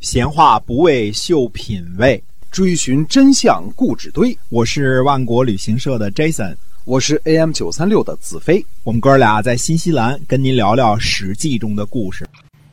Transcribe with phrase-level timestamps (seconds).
[0.00, 4.36] 闲话不为秀品味，追寻真相故纸堆。
[4.48, 8.64] 我是万国旅行社的 Jason，我是 AM 九三六的子飞。
[8.82, 12.26] 我们哥俩在新西兰跟您聊聊《史记》中的故事。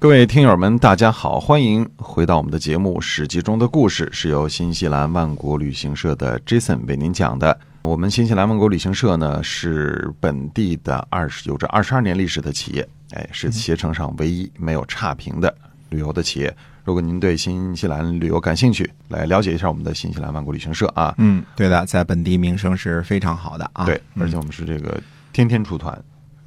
[0.00, 7.56] 各位听友们，大家好，欢迎回到我们的节目《史记》中的故事，是由新西兰万国旅行社的 Jason 为您讲的。
[7.84, 15.54] 我们新西兰万国旅行社呢，是本地的二十有着二十二年历史的企业，哎，是携程上唯一没有差评的
[15.88, 16.52] 旅游的企业。
[16.84, 21.14] 如果您对新西兰旅游感兴趣，来了解一下我们的新西兰万国旅行社啊。
[21.18, 23.84] 嗯，对的，在本地名声是非常好的啊。
[23.84, 25.00] 对，而且我们是这个
[25.32, 25.96] 天天出团，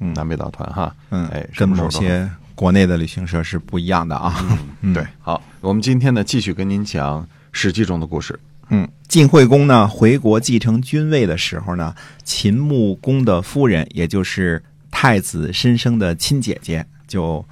[0.00, 0.94] 嗯南北岛团哈。
[1.10, 4.34] 嗯，哎，跟某些国内的旅行社是不一样的啊。
[4.82, 7.22] 嗯对，好，我们今天呢继续跟您讲
[7.52, 8.38] 《史记》中的故事。
[8.68, 11.94] 嗯，晋惠公呢回国继承君位的时候呢，
[12.24, 17.42] 秦穆公的夫人，也就是太子申生的亲姐姐，就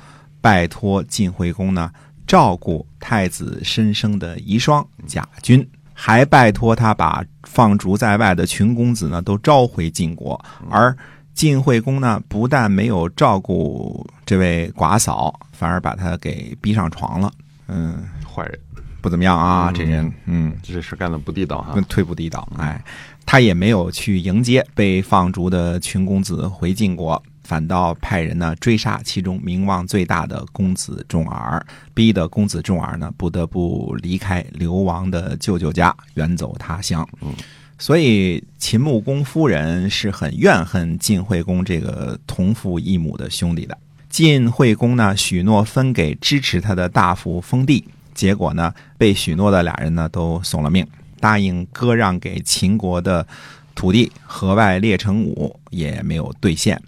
[0.41, 1.91] 拜托晋惠公呢
[2.27, 10.43] 照顾太子申生的遗孀贾君，还拜托他把放逐在外的群公子呢都召回晋国。
[10.71, 10.97] 而
[11.35, 17.33] 晋惠公呢，不但没有照顾这位寡嫂，反而把她给逼上床了。
[17.67, 18.59] 嗯，坏人，
[19.01, 20.57] 不怎么样啊，嗯这人，嗯。
[20.63, 21.83] 这事干的不地道哈那。
[21.83, 22.49] 忒不地道。
[22.57, 22.83] 哎，
[23.27, 31.65] 他也没有去迎接被放逐的群公子回晋国，反倒派人呢追杀其中名望最大的公子重耳，
[31.95, 37.07] 逼得公子重耳呢不得不离开流亡的舅舅家，远走他乡。
[37.21, 37.33] 嗯，
[37.79, 43.77] 所以秦穆公夫人是很怨恨晋惠公这个同父异母的兄弟的。
[44.09, 50.87] 晋惠公呢许诺分给支持他的大夫封地，结果呢被许诺的俩人呢都送了命。
[51.21, 53.27] 答应割让给秦国的
[53.75, 56.81] 土地河外列城五也没有兑现。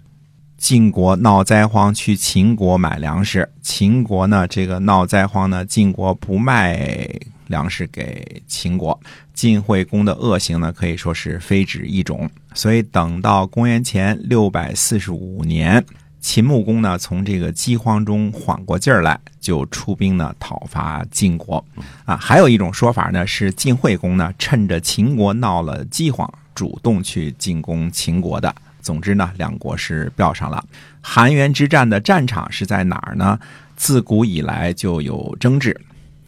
[0.57, 3.47] 晋国闹灾荒，去秦国买粮食。
[3.61, 7.07] 秦国呢，这个闹灾荒呢，晋国不卖
[7.45, 8.99] 粮食给秦国。
[9.35, 12.27] 晋惠公的恶行呢，可以说是非止一种。
[12.55, 15.85] 所以等到公元前六百四十五年，
[16.19, 21.63] 秦穆公呢从这个饥荒中缓过劲儿来，就出兵呢讨伐晋国。
[22.03, 28.53] 啊，还有一种说法呢，是晋惠公呢趁着秦国闹了饥荒，主动去进攻秦国的。
[28.87, 30.63] 总之呢，两国是标上了。
[31.01, 33.37] 韩元之战的战场是在哪儿呢？
[33.75, 35.77] 自古以来就有争执。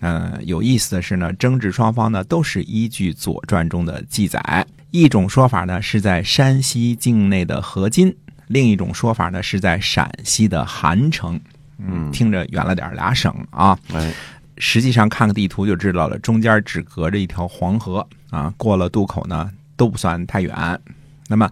[0.02, 4.68] 嗯、有意思的是呢，争执双方呢都是依据《左传》中的记载。
[4.92, 8.14] 一种说法呢是在山西境内的河津，
[8.48, 11.40] 另一种说法呢是在陕西的韩城。
[11.78, 13.80] 嗯，听着远了点，俩省啊。
[13.94, 14.14] 哎，
[14.58, 20.54] 实际上看个地图就知道了，中间只隔着一条黄河啊，过了渡口呢都不算太远。
[21.32, 21.50] 那么，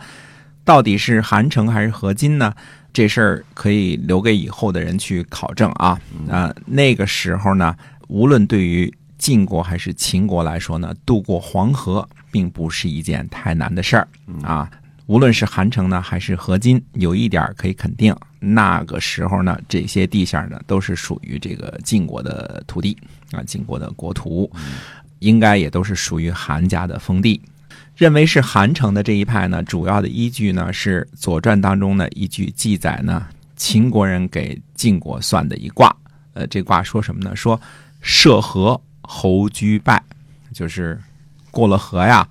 [0.67, 2.53] 到底是韩城还是河津呢？
[2.91, 5.97] 这事儿可以留给以后的人去考证啊。
[6.29, 7.73] 啊，那个时候呢，
[8.09, 14.05] 无论对于晋国还是秦国来说呢，渡过黄河并不是一件太难的事儿
[14.44, 14.69] 啊。
[15.05, 22.97] 无论是韩城呢，还是河津，有一点可以肯定，那个时候呢，这些地线呢都是属于这个晋国的土地
[23.31, 24.51] 啊，晋国的国土，
[25.19, 27.41] 应该也都是属于韩家的封地。
[27.97, 33.25] 认为是韩城的这一派呢，主要的依据呢是《左传》当中的一句记载呢，
[33.56, 35.94] 秦国人给晋国算的一卦。
[36.34, 37.35] 呃，这卦说什么呢？
[37.35, 37.59] 说
[38.00, 40.00] 涉河侯居败，
[40.53, 41.00] 就是
[41.50, 42.28] 过了河呀，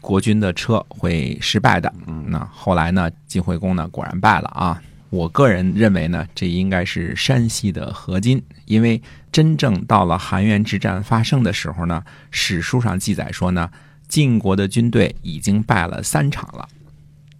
[0.00, 1.92] 国君的车会失败的。
[2.06, 4.82] 嗯那后来呢，晋惠公呢果然败了啊。
[5.10, 13.68] 我个人认为呢，这应该是山西的河津，因为真正到了韩元之战发生的时候呢，史书上记载说呢，
[14.10, 16.68] 晋国的军队已经败了三场了。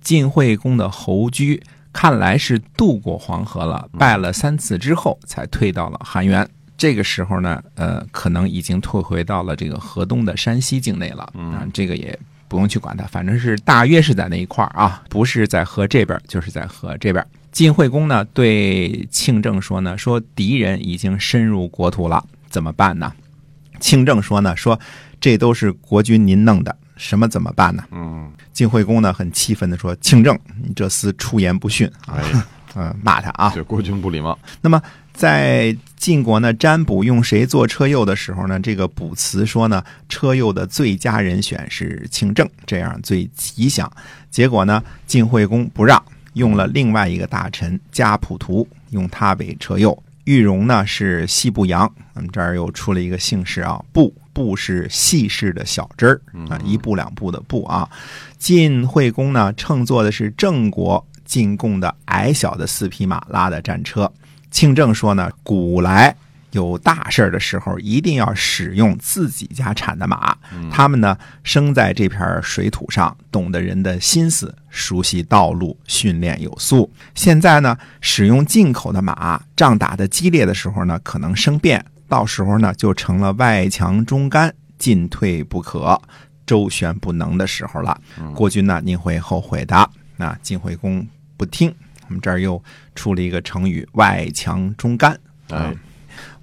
[0.00, 1.60] 晋惠公的侯居
[1.92, 6.48] 看来是渡过黄河了，败了三次之后才退到了韩原。
[6.78, 11.24] 这个时候呢，呃，可能已经退回到了这个河东的山西境内了。
[11.34, 17.26] 啊，这个也不用去管它，反正是大约是在那一块儿啊，不是在河这边，就是在河这边。
[17.52, 23.12] 晋惠公呢对庆政说呢，说敌人已经深入国土了，怎么办呢？
[23.80, 24.78] 庆政说呢，说
[25.20, 27.82] 这都是国君您弄的，什么怎么办呢？
[27.90, 32.42] 嗯，晋惠公呢很气愤的说：“庆政，你这厮出言不逊啊！”哎，
[32.74, 33.50] 呃，骂他啊。
[33.54, 34.38] 对国君不礼貌。
[34.60, 34.80] 那么
[35.12, 43.90] 在晋国呢，占卜用谁做车右的时候呢，这个卜辞说呢，车右的最佳人选是庆政，这样最吉祥。
[44.30, 46.02] 结果呢，晋惠公不让，
[46.34, 50.00] 用了另外一个大臣家普图，用他为车右。
[50.30, 57.90] 玉荣呢是西部阳，我们这儿又出了一个姓氏啊，布布是细氏的小枝儿啊，一步两步的步啊。
[58.38, 64.08] 晋惠公呢乘坐的是郑国进贡的矮小的四匹马拉的战车。
[64.52, 66.14] 庆正说呢，古来
[66.52, 70.36] 有大事儿的时候，一定要使用自己家产的马。
[70.70, 76.90] 他们呢，生在这片水土上，懂得人的心思，熟悉道路，训练有素。
[77.14, 86.00] 现在呢，使用进口的马，仗打得激烈的时候呢，可能生变，到时候呢，就成了外强中干，进退不可，
[86.46, 88.00] 周旋不能的时候了。
[88.34, 89.88] 国君呢，您会后悔的。
[90.16, 91.06] 那晋惠公
[91.36, 91.74] 不听，
[92.08, 92.62] 我们这儿又
[92.94, 95.18] 出了一个成语“外强中干”。
[95.48, 95.74] 哎，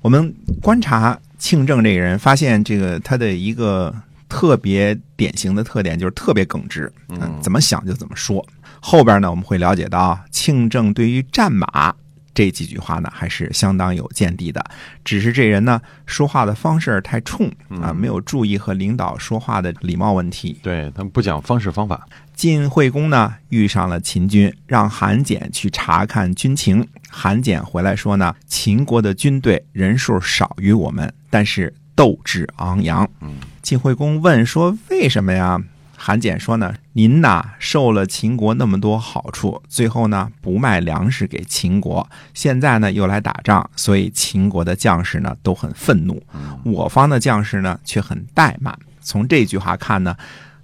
[0.01, 3.93] 我们观察庆正这个人，发现这个他的一个
[4.29, 8.45] 特别典型的特点就是特别耿直，嗯，怎么想就怎么说。
[8.79, 11.93] 后边呢，我们会了解到庆正对于战马
[12.33, 14.63] 这几句话呢，还是相当有见地的。
[15.03, 17.51] 只是这人呢，说话的方式太冲
[17.81, 20.59] 啊，没有注意和领导说话的礼貌问题。
[20.61, 22.07] 对他们不讲方式方法。
[22.37, 26.87] 晋惠公呢遇上了秦军，让韩简去查看军情。
[27.09, 33.09] 韩简回来说呢，秦国的军队人数少于我们，但是斗志昂扬。
[33.21, 35.59] 嗯，晋惠公问说为什么呀？
[35.95, 46.21] 韩简说呢，您呐受了秦国那么多好处，最后呢不卖粮食给秦国，现在呢又来打仗，所以秦国的将士呢都很愤怒，
[46.63, 48.77] 我方的将士呢却很怠慢。
[49.01, 50.15] 从这句话看呢。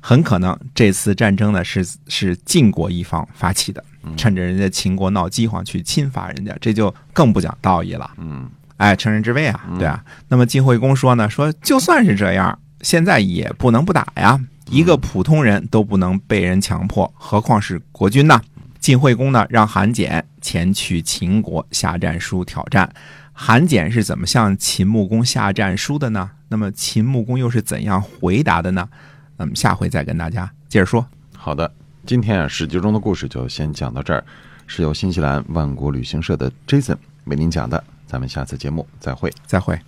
[0.06, 3.82] 很可能这次战争呢是是晋国一方发起的，
[4.18, 8.12] 趁着人家秦国闹饥荒去侵伐人家，这就更不讲道义了。
[8.18, 10.04] 嗯，哎，乘人之危啊，对啊。
[10.28, 14.38] 那么晋惠公说呢，说就算是这样，现在也不能不打呀。
[14.70, 18.42] 一个普通人都不能被人强迫，何况是国君呢？
[18.82, 22.94] 晋惠公呢，让韩简前去秦国下战书挑战。
[23.32, 26.32] 韩简是怎么向秦穆公下战书的呢？
[26.50, 28.90] 那么秦穆公又是怎样回答的呢？
[29.38, 31.06] 那么下回再跟大家接着说。
[31.36, 31.72] 好的，
[32.06, 34.24] 今天啊，史记中的故事就先讲到这儿，
[34.68, 37.84] 是由新西兰万国旅行社的 Jason 为您讲的。
[38.06, 39.80] 咱们下次节目再会，再会。